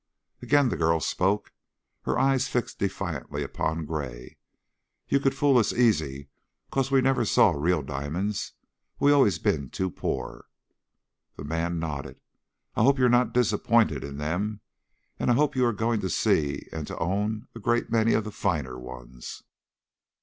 Again 0.41 0.69
the 0.69 0.75
girl 0.77 0.99
spoke, 0.99 1.51
her 2.05 2.17
eyes 2.17 2.47
fixed 2.47 2.79
defiantly 2.79 3.43
upon 3.43 3.85
Gray. 3.85 4.39
"You 5.07 5.19
could 5.19 5.35
fool 5.35 5.59
us 5.59 5.71
easy, 5.73 6.29
'cause 6.71 6.89
we 6.89 7.01
never 7.01 7.23
saw 7.23 7.51
real 7.51 7.83
di'mon's. 7.83 8.53
We've 8.99 9.13
allus 9.13 9.37
been 9.37 9.69
too 9.69 9.91
pore." 9.91 10.45
The 11.35 11.43
man 11.43 11.77
nodded. 11.77 12.19
"I 12.73 12.81
hope 12.81 12.97
you're 12.97 13.09
not 13.09 13.31
disappointed 13.35 14.03
in 14.03 14.17
them 14.17 14.61
and 15.19 15.29
I 15.29 15.35
hope 15.35 15.55
you 15.55 15.63
are 15.65 15.71
going 15.71 15.99
to 15.99 16.09
see 16.09 16.67
and 16.73 16.87
to 16.87 16.97
own 16.97 17.47
a 17.53 17.59
great 17.59 17.91
many 17.91 18.19
finer 18.19 18.79
ones. 18.79 19.43